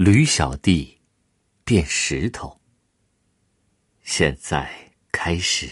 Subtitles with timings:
[0.00, 0.96] 驴小弟
[1.64, 2.60] 变石头。
[4.04, 5.68] 现在开始。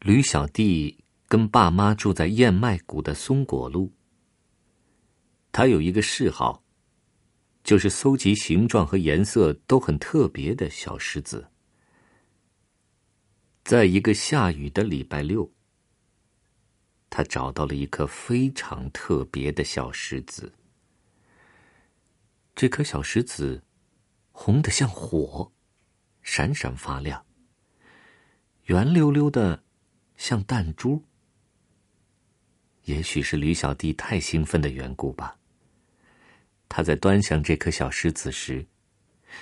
[0.00, 3.92] 驴小弟跟爸妈住在燕麦谷的松果路。
[5.52, 6.64] 他有一个嗜好，
[7.62, 11.48] 就是搜集形状和颜色都很特别的小石子。
[13.62, 15.48] 在一个下雨的礼拜六，
[17.16, 20.52] 他找到了一颗非常特别的小石子。
[22.56, 23.62] 这颗小石子
[24.32, 25.52] 红的像火，
[26.22, 27.24] 闪闪发亮，
[28.64, 29.62] 圆溜溜的
[30.16, 31.04] 像弹珠。
[32.82, 35.38] 也许是吕小弟太兴奋的缘故吧，
[36.68, 38.66] 他在端详这颗小石子时，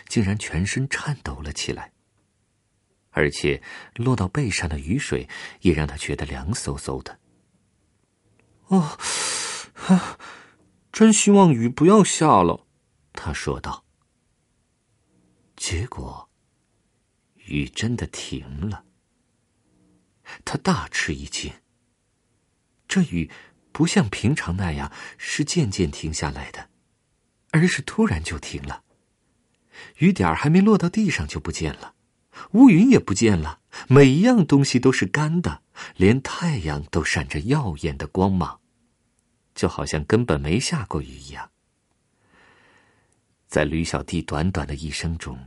[0.09, 1.91] 竟然全身颤抖了起来。
[3.12, 3.62] 而且，
[3.95, 5.27] 落到背上的雨水
[5.62, 7.19] 也让他觉得凉飕飕的。
[8.69, 8.98] 哦，
[10.91, 12.66] 真希望雨不要下了，
[13.12, 13.84] 他说道。
[15.56, 16.28] 结果，
[17.47, 18.84] 雨真的停了。
[20.45, 21.53] 他大吃一惊。
[22.89, 23.31] 这雨
[23.70, 26.70] 不像平常那样是渐渐停下来的，
[27.51, 28.83] 而是突然就停了。
[29.98, 31.95] 雨点还没落到地上就不见了。
[32.53, 35.62] 乌云也不见了，每一样东西都是干的，
[35.97, 38.61] 连太阳都闪着耀眼的光芒，
[39.55, 41.50] 就好像根本没下过雨一样。
[43.47, 45.39] 在吕小弟短短的一生中，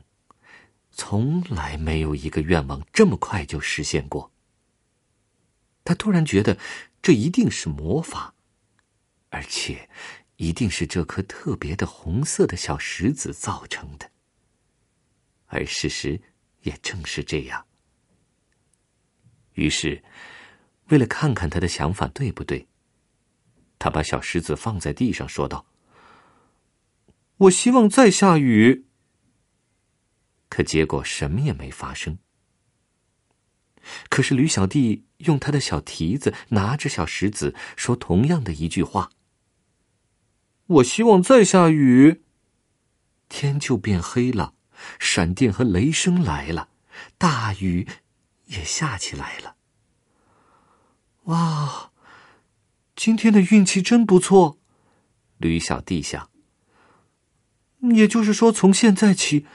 [0.91, 4.31] 从来没有一个愿望这么快就实现过。
[5.83, 6.57] 他突然觉得，
[7.01, 8.33] 这一定是魔法，
[9.29, 9.89] 而且
[10.35, 14.11] 一定是这颗特别的红色的小石子造成的。
[15.47, 16.21] 而事实。
[16.65, 17.63] 也正是这样。
[19.53, 20.03] 于是，
[20.87, 22.67] 为了看看他的想法对不对，
[23.85, 25.67] 他把小石子放在地上，说道
[27.37, 28.87] ：“我希望再下雨。”
[30.49, 32.17] 可结果什么也没发生。
[34.09, 39.11] 可是吕小弟用他的小蹄子拿着小石子，说同样的一句话
[40.65, 42.23] ：“我希望再下雨。”
[43.29, 44.55] 天就变黑了。
[44.97, 46.69] 闪电和雷声来了，
[47.19, 47.87] 大雨
[48.45, 49.57] 也下起来了。
[51.25, 51.91] 哇，
[52.95, 54.57] 今天的运气真不错，
[55.37, 56.29] 吕小弟想。
[57.81, 59.45] 也就是说，从现在起，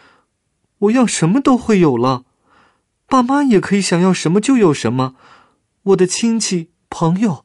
[0.79, 2.25] 我要什么都会有了，
[3.07, 5.17] 爸妈也可以想要什么就有什么，
[5.83, 7.45] 我的亲戚、朋友，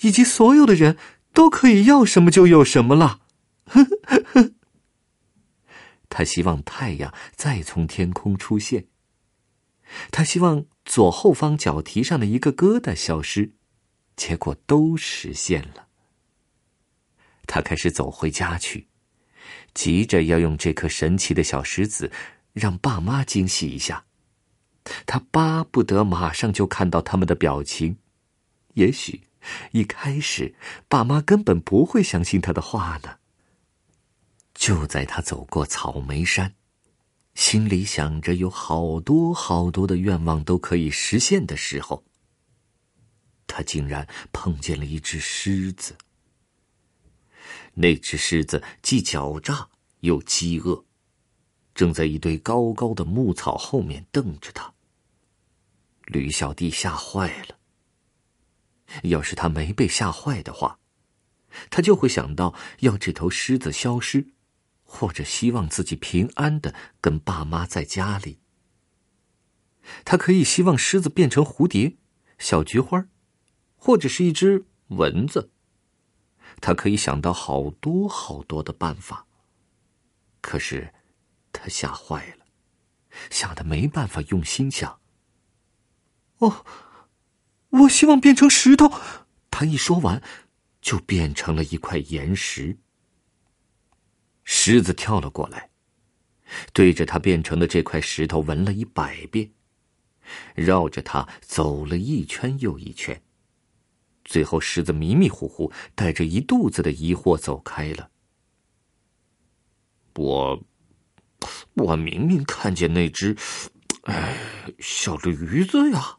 [0.00, 0.96] 以及所有的人
[1.34, 3.20] 都可以要什么就有什么了。
[3.66, 4.52] 呵呵呵。
[6.08, 8.86] 他希望太阳再从天空出现。
[10.10, 13.52] 他希望左后方脚蹄上的一个疙瘩消失，
[14.16, 15.86] 结果都实现了。
[17.46, 18.88] 他开始走回家去，
[19.72, 22.10] 急着要用这颗神奇的小石子
[22.52, 24.04] 让爸妈惊喜一下。
[25.04, 27.98] 他巴不得马上就看到他们的表情。
[28.74, 29.22] 也许
[29.72, 30.54] 一开始
[30.88, 33.18] 爸妈根本不会相信他的话呢。
[34.54, 36.54] 就在他走过草莓山，
[37.34, 42.04] 心里想着有好多好多的愿望都可以实现的时候，
[43.46, 45.96] 他竟然碰见了一只狮子。
[47.74, 49.68] 那只狮子既狡诈
[50.00, 50.84] 又饥饿，
[51.74, 54.74] 正在一堆高高的牧草后面瞪着他。
[56.06, 57.58] 吕小弟吓坏了。
[59.02, 60.78] 要是他没被吓坏的话，
[61.70, 64.32] 他就会想到要这头狮子消失。
[64.88, 68.38] 或者希望自己平安的跟爸妈在家里。
[70.04, 71.96] 他可以希望狮子变成蝴蝶、
[72.38, 73.08] 小菊花，
[73.76, 75.50] 或者是一只蚊子。
[76.60, 79.26] 他可以想到好多好多的办法。
[80.40, 80.94] 可是，
[81.52, 82.46] 他吓坏了，
[83.30, 85.00] 吓得没办法用心想。
[86.38, 86.64] 哦，
[87.70, 88.90] 我希望变成石头。
[89.50, 90.22] 他一说完，
[90.80, 92.78] 就变成了一块岩石。
[94.44, 95.70] 狮子跳了过来，
[96.72, 99.50] 对着他变成的这块石头闻了一百遍，
[100.54, 103.20] 绕着它走了一圈又一圈。
[104.26, 108.10] 最后，狮子迷迷糊糊，带着一肚子的疑惑走开了。
[110.16, 110.62] 我，
[111.74, 113.36] 我明明看见那只，
[114.02, 114.36] 哎，
[114.80, 116.18] 小驴子呀！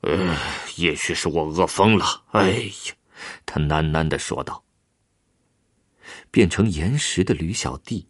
[0.00, 0.36] 呃，
[0.76, 2.24] 也许是我饿疯了。
[2.32, 2.94] 哎呀，
[3.44, 4.64] 他喃喃的说道。
[6.30, 8.08] 变成岩石的驴小弟，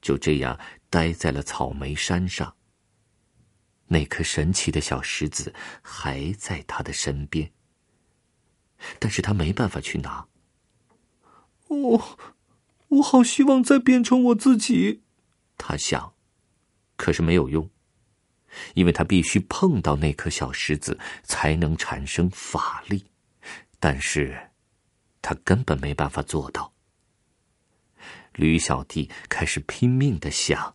[0.00, 0.58] 就这样
[0.88, 2.56] 待在了草莓山上。
[3.86, 5.52] 那颗神奇的小石子
[5.82, 7.52] 还在他的身边，
[8.98, 10.26] 但是他没办法去拿。
[11.68, 12.18] 我，
[12.88, 15.02] 我好希望再变成我自己。
[15.56, 16.14] 他想，
[16.96, 17.70] 可是没有用，
[18.74, 23.04] 因为他必须碰到那颗小石子才能产生法力，
[23.78, 24.50] 但是，
[25.22, 26.72] 他根本没办法做到。
[28.34, 30.74] 吕小弟开始拼命的想，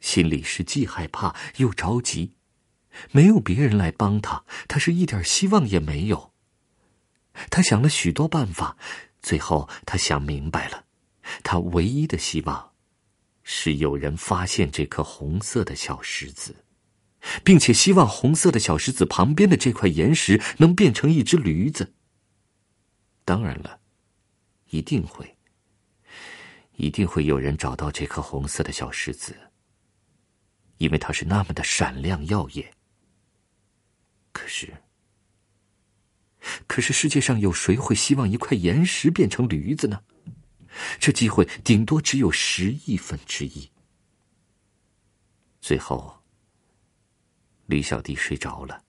[0.00, 2.32] 心里是既害怕又着急，
[3.12, 6.32] 没有别人来帮他，他是一点希望也没有。
[7.50, 8.76] 他想了许多办法。
[9.20, 10.84] 最后，他想明白了，
[11.42, 12.70] 他唯一的希望，
[13.42, 16.64] 是有人发现这颗红色的小石子，
[17.42, 21.94] 并且希望红色的小石子旁边的这块岩石能变成一只驴子。
[23.24, 23.80] 当然了，
[24.70, 25.36] 一定会，
[26.76, 29.34] 一定会有人找到这颗红色的小石子，
[30.76, 32.72] 因为它是那么的闪亮耀眼。
[34.30, 34.72] 可是。
[36.66, 40.02] 可是世界上有谁会希望一块岩石变成驴子呢？
[41.00, 43.70] 这机会顶多只有十亿分之一。
[45.60, 46.22] 最后，
[47.66, 48.84] 李小弟睡着了。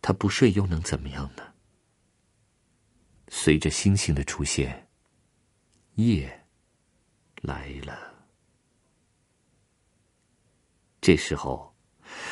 [0.00, 1.54] 他不睡又能怎么样呢？
[3.28, 4.88] 随着星星的出现，
[5.96, 6.46] 夜
[7.42, 8.14] 来了。
[11.00, 11.77] 这时候。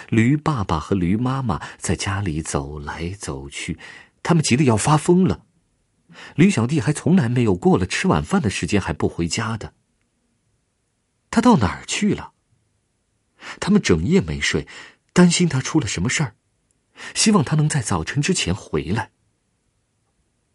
[0.09, 3.79] 驴爸爸和驴妈妈在家里走来走去，
[4.23, 5.45] 他们急得要发疯了。
[6.35, 9.75] 驴小弟还从来没有过了吃晚饭的时间还不回家的。
[11.31, 12.33] 他到哪儿去了？
[13.61, 14.67] 他们整夜没睡，
[15.13, 16.37] 担心他出了什么事儿，
[17.15, 19.11] 希望他能在早晨之前回来。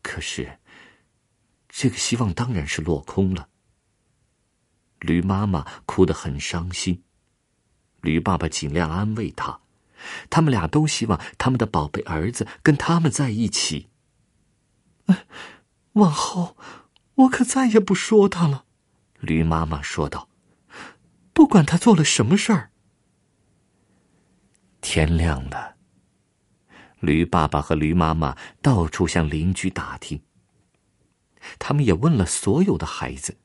[0.02, 0.58] 可是，
[1.70, 3.50] 这个希望当然是落空了。
[5.00, 7.04] 驴妈妈哭得很伤心。
[8.02, 9.62] 驴爸爸尽量安慰他，
[10.30, 13.90] 他们俩都希望他们的宝贝儿子跟他们在一起。
[15.94, 16.58] 往后，
[17.16, 18.66] 我可再也不说他了。”
[19.20, 20.30] 驴妈妈说道
[21.34, 22.72] ，“不管他做了什么事儿。”
[24.82, 25.76] 天亮了，
[27.00, 30.22] 驴爸爸和驴妈妈到处向邻居打听，
[31.60, 33.38] 他们也问了所有的孩子，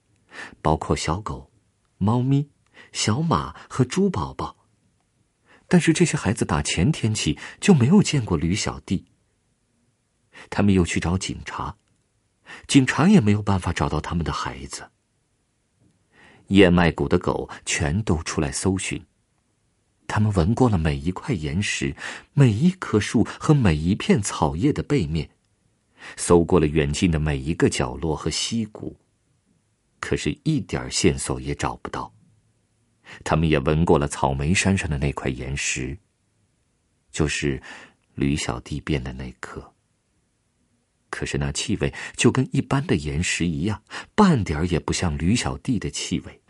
[0.63, 1.51] 包括小狗、
[1.99, 2.49] 猫咪。
[2.97, 4.57] 小马和猪宝宝，
[5.69, 9.05] 但是这些孩子打前天起就没有见过驴小弟。
[10.49, 11.77] 他们又去找警察，
[12.67, 14.89] 警察也没有办法找到他们的孩子。
[16.47, 19.05] 燕麦谷的狗全都出来搜寻，
[20.09, 21.95] 他们闻过了每一块岩石、
[22.33, 25.29] 每一棵树和每一片草叶的背面，
[26.17, 28.97] 搜过了远近的每一个角落和溪谷，
[30.01, 32.16] 可是一点线索也找不到。
[33.25, 35.97] 他们也闻过了草莓山上的那块岩石，
[37.11, 37.63] 就是
[38.15, 39.73] 吕小弟变的那颗。
[41.09, 43.83] 可是那气味就跟一般的岩石一样，
[44.15, 46.43] 半点也不像吕小弟的气味。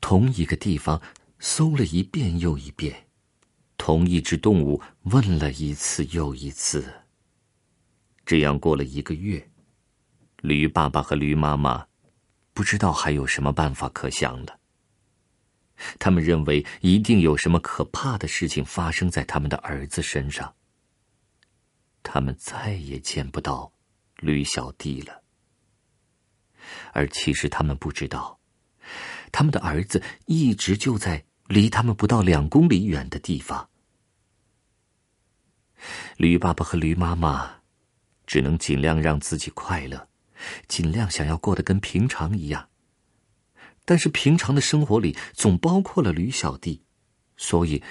[0.00, 1.00] 同一个地方
[1.38, 3.08] 搜了一遍又一遍，
[3.76, 7.02] 同一只动物问了一次又一次。
[8.24, 9.50] 这样过了一个月，
[10.42, 11.86] 驴爸爸和驴妈妈
[12.52, 14.59] 不知道还有什么办法可想了。
[15.98, 20.54] 他们认为一定有什么可怕的事情发生在他们的儿子身上。
[22.02, 23.72] 他们再也见不到
[24.16, 25.22] 吕小弟了，
[26.92, 28.40] 而其实他们不知道，
[29.30, 33.68] 他们的儿子一直就在离他们不到两公里远的地方。
[36.16, 37.60] 驴爸爸和驴妈妈
[38.26, 40.08] 只能尽量让自己快乐，
[40.68, 42.69] 尽量想要过得跟平常一样。
[43.90, 46.80] 但是平常的生活里总包括了吕小弟，
[47.36, 47.82] 所以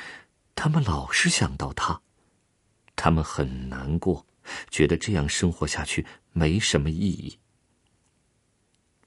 [0.56, 2.01] 他们老是想到他，
[2.96, 4.25] 他们很难过，
[4.70, 7.38] 觉得这样生活下去没什么意义。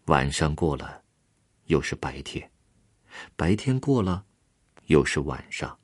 [0.05, 1.03] 晚上过了，
[1.65, 2.47] 又是白天；
[3.37, 4.27] 白天过了，
[4.89, 5.79] 又是晚上。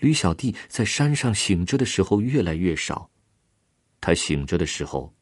[0.00, 3.10] 吕小弟在山上醒着的时候越来越少，
[4.02, 5.14] 他醒着的时候，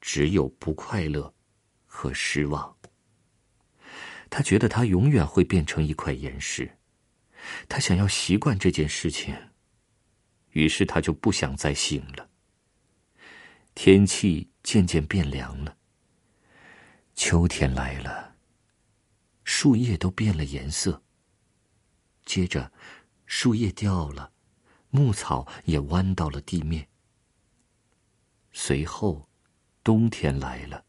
[0.00, 1.34] 只有不快乐
[1.84, 2.77] 和失望。
[4.30, 6.78] 他觉得他永远会变成一块岩石，
[7.68, 9.34] 他想要习惯这件事情，
[10.50, 12.28] 于是他就不想再醒了。
[13.74, 15.76] 天气渐渐变凉了，
[17.14, 18.34] 秋天来了，
[19.44, 21.02] 树叶都变了颜色。
[22.24, 22.70] 接着，
[23.24, 24.32] 树叶掉了，
[24.90, 26.88] 牧草也弯到了地面。
[28.52, 29.28] 随后，
[29.82, 30.84] 冬天来了，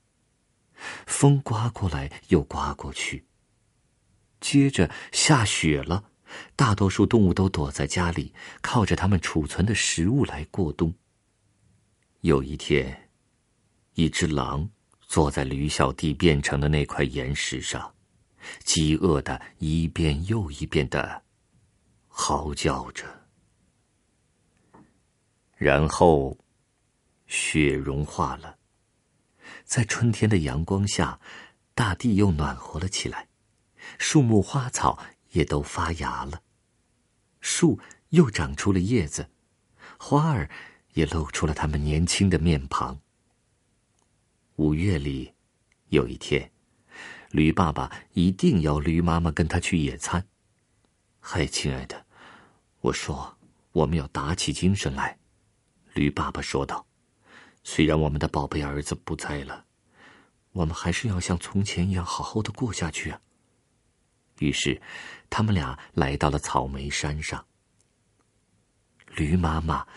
[1.05, 3.28] 风刮过来又刮过去。
[4.39, 6.05] 接着下雪了，
[6.55, 10.93] 大多数动物都躲在家里，靠着他们储存的食物来过冬。
[12.21, 13.09] 有一天，
[13.93, 14.69] 一只狼
[15.01, 17.95] 坐在驴小弟变成的那块岩石上，
[18.65, 21.23] 饥饿的一遍又一遍的
[22.07, 23.05] 嚎叫着。
[25.55, 26.37] 然后，
[27.27, 28.57] 雪融化了，
[29.63, 31.19] 在春天的阳光下，
[31.73, 33.28] 大地又暖和了起来，
[33.99, 34.97] 树木花草
[35.33, 36.41] 也都发芽了，
[37.41, 37.79] 树
[38.09, 39.29] 又长出了叶子，
[39.99, 40.49] 花儿
[40.93, 42.97] 也露出了它们年轻的面庞。
[44.55, 45.33] 五月里，
[45.89, 46.49] 有一天，
[47.31, 50.25] 驴爸爸一定要驴妈妈跟他去野餐。
[51.19, 52.05] 嗨，亲爱的，
[52.79, 53.37] 我说，
[53.73, 55.19] 我们要打起精神来。
[55.93, 56.87] 驴爸爸说道
[57.63, 59.65] ：“虽然我们的宝贝儿子不在了，
[60.53, 63.21] 我们还是要像从前一样好好的过下去啊。”
[64.39, 64.81] 于是，
[65.29, 67.45] 他们俩来到了草莓山上。
[69.15, 69.87] 驴妈妈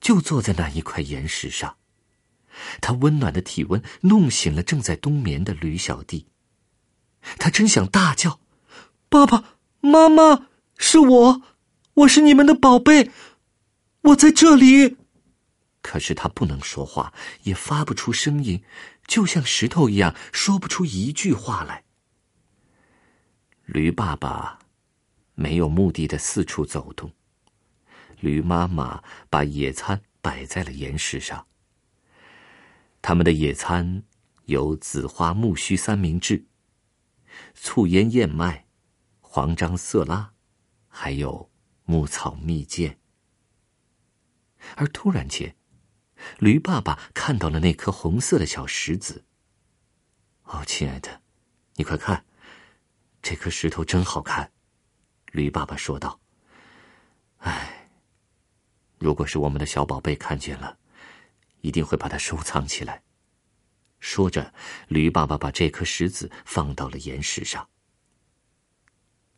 [0.00, 1.76] 就坐在那一块岩石上。
[2.80, 6.26] 他温暖的体温弄醒了正在冬眠的驴小弟，
[7.38, 8.40] 他真想大叫
[9.08, 11.42] ：“爸爸妈妈，是我，
[11.94, 13.10] 我是你们的宝贝，
[14.02, 14.96] 我在这里。”
[15.80, 17.14] 可是他不能说话，
[17.44, 18.62] 也发不出声音，
[19.06, 21.84] 就像石头一样，说不出一句话来。
[23.72, 24.58] 驴爸爸
[25.36, 27.12] 没有目的的四处走动，
[28.18, 31.46] 驴妈妈把野餐摆在了岩石上。
[33.00, 34.02] 他们的野餐
[34.46, 36.46] 有紫花苜蓿三明治、
[37.54, 38.66] 醋腌燕麦、
[39.20, 40.32] 黄樟色拉，
[40.88, 41.48] 还有
[41.84, 42.98] 牧草蜜饯。
[44.74, 45.54] 而突然间，
[46.40, 49.24] 驴爸爸看到了那颗红色的小石子。
[50.42, 51.22] 哦，亲爱的，
[51.76, 52.24] 你快看，
[53.22, 54.52] 这颗石头真好看。
[55.32, 56.20] 驴爸爸说道
[57.38, 57.90] ：“哎，
[58.98, 60.76] 如果是我们的小宝贝看见了。”
[61.62, 63.02] 一定会把它收藏起来。
[63.98, 64.54] 说着，
[64.88, 67.68] 驴爸爸把这颗石子放到了岩石上。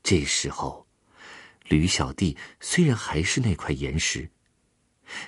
[0.05, 0.87] 这时候，
[1.65, 4.31] 驴小弟虽然还是那块岩石，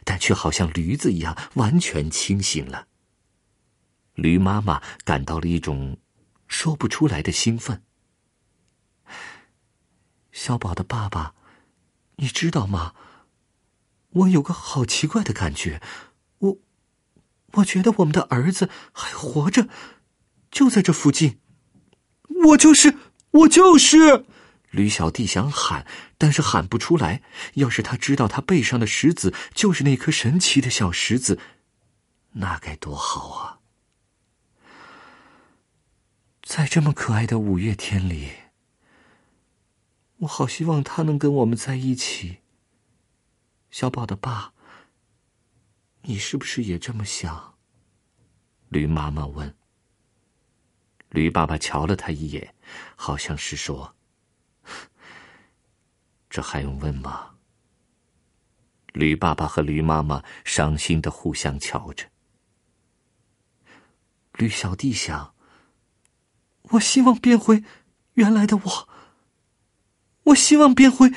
[0.05, 2.87] 但却好像驴子一样完全清醒了。
[4.15, 5.99] 驴妈妈感到了一种
[6.47, 7.83] 说不出来的兴奋。
[10.35, 11.33] 小宝的爸爸，
[12.17, 12.93] 你知道吗？
[14.11, 15.81] 我有个好奇怪的感觉。
[16.39, 16.59] 我
[17.53, 19.69] 我觉得我们的儿子还活着，
[20.51, 21.39] 就在这附近。
[22.47, 22.99] 我就是，
[23.31, 24.27] 我就是。
[24.73, 25.87] 驴小弟想喊，
[26.19, 27.23] 但是喊不出来。
[27.55, 31.39] 要是他知道他背上的石子就是那颗神奇的小石子，
[32.33, 33.61] 那该多好啊！
[36.43, 38.33] 在这么可爱的五月天里，
[40.25, 42.39] 我好希望他能跟我们在一起。
[43.71, 44.53] 小宝的爸。
[46.07, 47.55] 你是不是也这么想？
[48.69, 49.55] 驴妈妈问。
[51.11, 52.55] 驴爸爸瞧了他一眼，
[52.95, 53.95] 好像是说
[56.29, 57.37] ：“这还用问吗？”
[58.93, 62.11] 驴爸爸和驴妈妈伤心的互相瞧着。
[64.35, 65.35] 驴小弟想
[66.73, 67.65] ：“我希望变回
[68.15, 68.89] 原来的我。
[70.25, 71.13] 我希望变回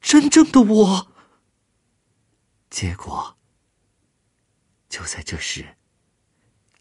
[0.00, 1.12] 真正的我。”
[2.70, 3.36] 结果。
[4.88, 5.78] 就在这时，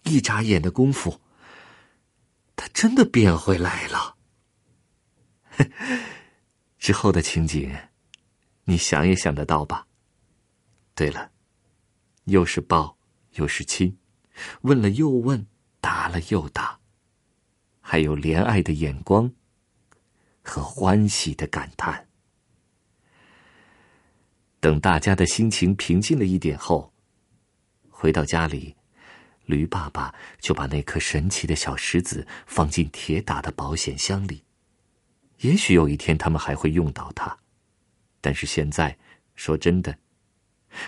[0.03, 1.21] 一眨眼的功夫，
[2.57, 4.17] 他真的变回来了。
[6.77, 7.73] 之后的情景，
[8.65, 9.87] 你想也想得到吧？
[10.93, 11.31] 对了，
[12.25, 12.97] 又是抱
[13.35, 13.97] 又是亲，
[14.63, 15.47] 问了又问，
[15.79, 16.81] 答了又答，
[17.79, 19.33] 还有怜爱的眼光
[20.43, 22.07] 和欢喜的感叹。
[24.59, 26.91] 等大家的心情平静了一点后。
[27.89, 28.75] 回到家里，
[29.45, 34.43] 驴爸爸就把那颗神奇的小石子放进铁打的保险箱里。
[35.41, 37.37] 也许有一天他们还会用到它，
[38.19, 38.97] 但是现在，
[39.35, 39.95] 说真的，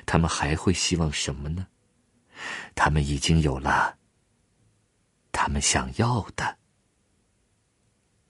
[0.07, 1.67] 他们还会希望什么呢？
[2.73, 3.99] 他们已经有了
[5.31, 6.57] 他们想要的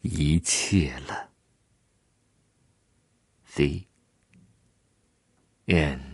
[0.03, 1.29] 一切了。
[3.55, 3.85] The
[5.65, 6.12] end.